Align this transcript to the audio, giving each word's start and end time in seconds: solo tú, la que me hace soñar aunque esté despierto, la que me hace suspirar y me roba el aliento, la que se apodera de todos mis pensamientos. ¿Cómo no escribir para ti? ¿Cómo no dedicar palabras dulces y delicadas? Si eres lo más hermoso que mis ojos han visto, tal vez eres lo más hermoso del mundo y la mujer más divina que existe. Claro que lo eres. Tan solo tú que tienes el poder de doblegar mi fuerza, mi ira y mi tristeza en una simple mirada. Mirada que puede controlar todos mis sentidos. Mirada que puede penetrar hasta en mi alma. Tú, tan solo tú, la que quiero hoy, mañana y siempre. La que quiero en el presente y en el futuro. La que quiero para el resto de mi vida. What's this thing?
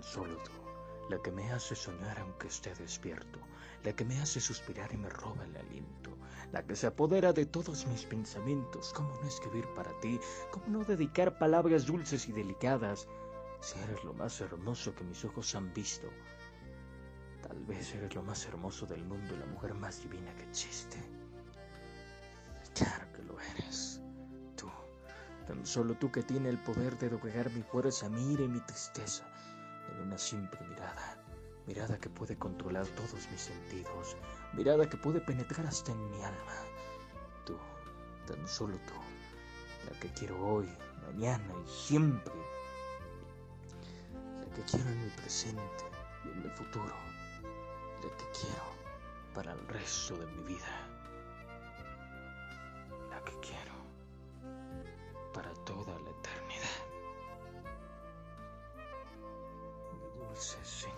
solo 0.00 0.36
tú, 0.38 0.52
la 1.08 1.20
que 1.22 1.30
me 1.30 1.50
hace 1.52 1.74
soñar 1.74 2.18
aunque 2.18 2.48
esté 2.48 2.74
despierto, 2.74 3.38
la 3.82 3.92
que 3.92 4.04
me 4.04 4.20
hace 4.20 4.40
suspirar 4.40 4.92
y 4.92 4.96
me 4.96 5.08
roba 5.08 5.44
el 5.44 5.56
aliento, 5.56 6.10
la 6.52 6.62
que 6.62 6.76
se 6.76 6.86
apodera 6.86 7.32
de 7.32 7.46
todos 7.46 7.86
mis 7.86 8.04
pensamientos. 8.04 8.92
¿Cómo 8.94 9.12
no 9.20 9.26
escribir 9.26 9.66
para 9.74 9.92
ti? 10.00 10.20
¿Cómo 10.50 10.66
no 10.68 10.84
dedicar 10.84 11.38
palabras 11.38 11.86
dulces 11.86 12.28
y 12.28 12.32
delicadas? 12.32 13.06
Si 13.60 13.78
eres 13.80 14.04
lo 14.04 14.12
más 14.14 14.40
hermoso 14.40 14.94
que 14.94 15.04
mis 15.04 15.24
ojos 15.24 15.54
han 15.54 15.72
visto, 15.72 16.08
tal 17.42 17.64
vez 17.64 17.94
eres 17.94 18.14
lo 18.14 18.22
más 18.22 18.44
hermoso 18.46 18.86
del 18.86 19.04
mundo 19.04 19.34
y 19.34 19.38
la 19.38 19.46
mujer 19.46 19.74
más 19.74 20.02
divina 20.02 20.34
que 20.36 20.44
existe. 20.44 20.98
Claro 22.74 23.12
que 23.12 23.22
lo 23.22 23.38
eres. 23.40 23.93
Tan 25.46 25.66
solo 25.66 25.94
tú 25.94 26.10
que 26.10 26.22
tienes 26.22 26.52
el 26.52 26.58
poder 26.58 26.98
de 26.98 27.10
doblegar 27.10 27.50
mi 27.50 27.62
fuerza, 27.62 28.08
mi 28.08 28.32
ira 28.32 28.44
y 28.44 28.48
mi 28.48 28.60
tristeza 28.60 29.24
en 29.92 30.06
una 30.06 30.18
simple 30.18 30.58
mirada. 30.68 31.18
Mirada 31.66 31.98
que 31.98 32.08
puede 32.08 32.36
controlar 32.36 32.86
todos 32.88 33.28
mis 33.30 33.40
sentidos. 33.40 34.16
Mirada 34.52 34.88
que 34.88 34.96
puede 34.96 35.20
penetrar 35.20 35.66
hasta 35.66 35.92
en 35.92 36.10
mi 36.10 36.22
alma. 36.22 36.54
Tú, 37.44 37.56
tan 38.26 38.46
solo 38.46 38.76
tú, 38.86 39.90
la 39.90 39.98
que 40.00 40.08
quiero 40.12 40.38
hoy, 40.46 40.68
mañana 41.06 41.54
y 41.64 41.70
siempre. 41.70 42.34
La 44.40 44.54
que 44.54 44.62
quiero 44.62 44.90
en 44.90 45.00
el 45.00 45.10
presente 45.12 45.84
y 46.24 46.28
en 46.28 46.42
el 46.42 46.50
futuro. 46.52 46.94
La 48.02 48.16
que 48.16 48.24
quiero 48.40 48.64
para 49.34 49.52
el 49.52 49.68
resto 49.68 50.16
de 50.18 50.26
mi 50.26 50.54
vida. 50.54 51.03
What's 60.34 60.54
this 60.54 60.82
thing? 60.82 60.93